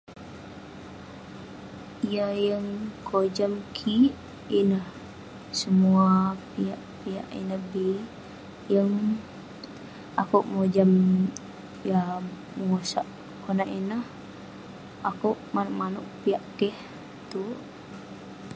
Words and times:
Yah 2.15 2.31
yeng 2.45 2.67
kojam 3.09 3.53
kik 3.75 4.13
ineh..semua 4.59 6.05
piak 6.53 6.81
piak 6.99 7.27
ineh 7.39 7.61
bi..yeng 7.71 8.93
akouk 10.21 10.45
mojam 10.53 10.91
yah 11.89 12.09
bengosak 12.55 13.07
konak 13.43 13.69
ineh..akouk 13.79 15.37
manouk 15.53 15.77
manouk 15.79 16.07
piak 16.21 16.43
keh 16.57 16.75
tuerk.. 17.29 17.59